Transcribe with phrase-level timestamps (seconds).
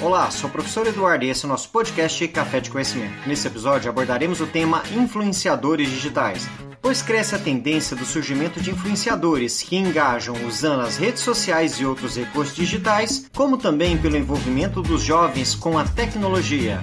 [0.00, 3.26] Olá, sou o professor Eduardo e esse é o nosso podcast Café de Conhecimento.
[3.26, 6.48] Nesse episódio abordaremos o tema influenciadores digitais,
[6.80, 11.84] pois cresce a tendência do surgimento de influenciadores que engajam usando as redes sociais e
[11.84, 16.80] outros recursos digitais, como também pelo envolvimento dos jovens com a tecnologia.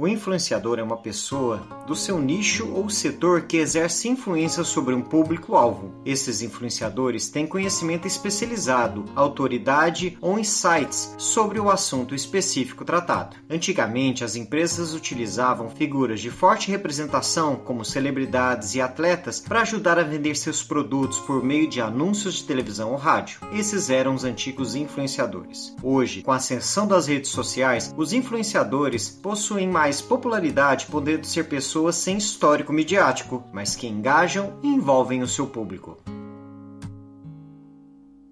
[0.00, 5.02] O influenciador é uma pessoa do seu nicho ou setor que exerce influência sobre um
[5.02, 5.92] público-alvo.
[6.06, 13.34] Esses influenciadores têm conhecimento especializado, autoridade ou insights sobre o assunto específico tratado.
[13.50, 20.04] Antigamente, as empresas utilizavam figuras de forte representação, como celebridades e atletas, para ajudar a
[20.04, 23.40] vender seus produtos por meio de anúncios de televisão ou rádio.
[23.52, 25.74] Esses eram os antigos influenciadores.
[25.82, 31.44] Hoje, com a ascensão das redes sociais, os influenciadores possuem mais mais popularidade podendo ser
[31.44, 35.96] pessoas sem histórico midiático, mas que engajam e envolvem o seu público.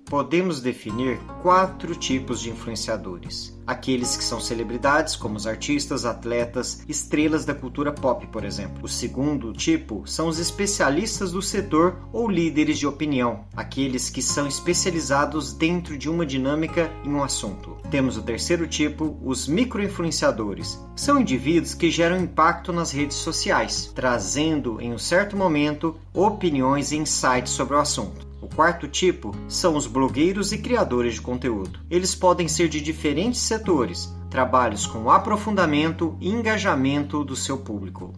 [0.07, 7.45] Podemos definir quatro tipos de influenciadores aqueles que são celebridades, como os artistas, atletas, estrelas
[7.45, 8.85] da cultura pop, por exemplo.
[8.85, 14.47] O segundo tipo são os especialistas do setor ou líderes de opinião, aqueles que são
[14.47, 17.77] especializados dentro de uma dinâmica em um assunto.
[17.91, 20.79] Temos o terceiro tipo, os microinfluenciadores.
[20.95, 26.97] São indivíduos que geram impacto nas redes sociais, trazendo em um certo momento opiniões e
[26.97, 28.26] insights sobre o assunto.
[28.47, 31.81] O quarto tipo são os blogueiros e criadores de conteúdo.
[31.91, 38.13] Eles podem ser de diferentes setores, trabalhos com aprofundamento e engajamento do seu público.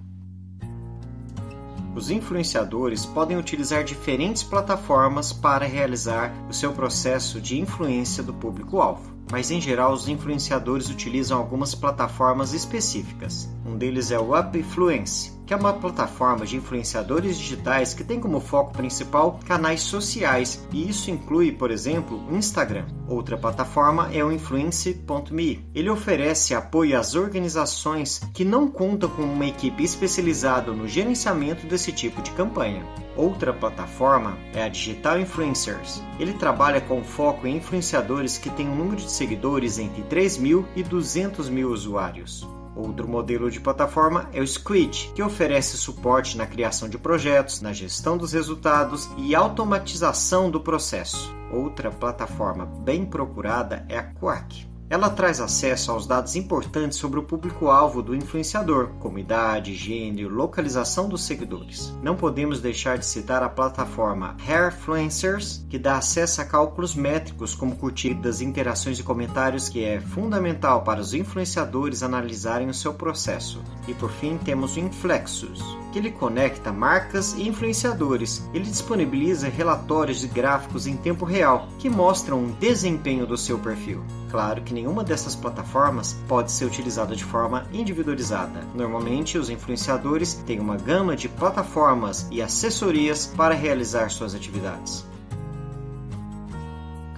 [1.96, 9.17] Os influenciadores podem utilizar diferentes plataformas para realizar o seu processo de influência do público-alvo
[9.30, 13.48] mas em geral os influenciadores utilizam algumas plataformas específicas.
[13.64, 18.38] Um deles é o Upfluence, que é uma plataforma de influenciadores digitais que tem como
[18.38, 22.84] foco principal canais sociais, e isso inclui, por exemplo, o Instagram.
[23.08, 25.66] Outra plataforma é o Influence.me.
[25.74, 31.92] Ele oferece apoio às organizações que não contam com uma equipe especializada no gerenciamento desse
[31.92, 32.84] tipo de campanha.
[33.16, 36.02] Outra plataforma é a Digital Influencers.
[36.20, 40.64] Ele trabalha com foco em influenciadores que têm um número de seguidores entre 3 mil
[40.74, 42.48] e 200 mil usuários.
[42.76, 47.72] Outro modelo de plataforma é o Squid, que oferece suporte na criação de projetos, na
[47.72, 51.34] gestão dos resultados e automatização do processo.
[51.52, 54.67] Outra plataforma bem procurada é a Quark.
[54.90, 61.10] Ela traz acesso aos dados importantes sobre o público-alvo do influenciador, como idade, gênero, localização
[61.10, 61.92] dos seguidores.
[62.02, 67.76] Não podemos deixar de citar a plataforma Hairfluencers, que dá acesso a cálculos métricos como
[67.76, 73.62] curtidas, interações e comentários, que é fundamental para os influenciadores analisarem o seu processo.
[73.86, 75.62] E por fim, temos o Inflexus,
[75.92, 78.42] que ele conecta marcas e influenciadores.
[78.54, 84.02] Ele disponibiliza relatórios e gráficos em tempo real que mostram o desempenho do seu perfil.
[84.30, 88.60] Claro que nenhuma dessas plataformas pode ser utilizada de forma individualizada.
[88.74, 95.06] Normalmente, os influenciadores têm uma gama de plataformas e assessorias para realizar suas atividades.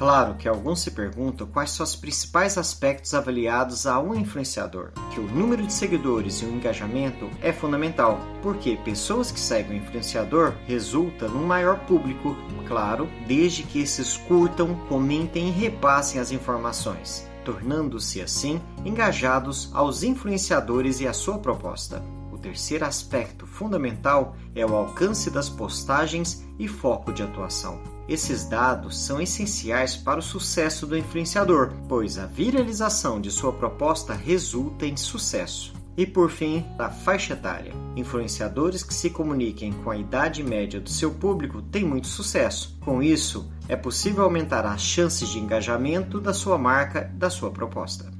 [0.01, 4.93] Claro que alguns se perguntam quais são os principais aspectos avaliados a um influenciador.
[5.13, 9.83] Que o número de seguidores e o engajamento é fundamental, porque pessoas que seguem o
[9.83, 12.35] influenciador resulta num maior público,
[12.67, 21.01] claro, desde que esses curtam, comentem e repassem as informações, tornando-se assim engajados aos influenciadores
[21.01, 22.03] e à sua proposta
[22.41, 27.81] terceiro aspecto fundamental é o alcance das postagens e foco de atuação.
[28.11, 34.13] Esses dados são essenciais para o sucesso do influenciador, pois a viralização de sua proposta
[34.13, 35.73] resulta em sucesso.
[35.97, 37.73] E por fim, a faixa etária.
[37.95, 42.77] Influenciadores que se comuniquem com a idade média do seu público têm muito sucesso.
[42.81, 48.11] Com isso, é possível aumentar as chances de engajamento da sua marca, da sua proposta.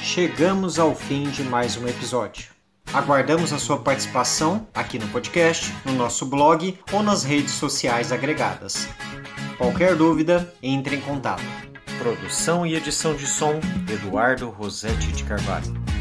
[0.00, 2.57] Chegamos ao fim de mais um episódio.
[2.92, 8.88] Aguardamos a sua participação aqui no podcast, no nosso blog ou nas redes sociais agregadas.
[9.58, 11.42] Qualquer dúvida, entre em contato.
[11.98, 13.60] Produção e edição de som:
[13.92, 15.87] Eduardo Rosetti de Carvalho.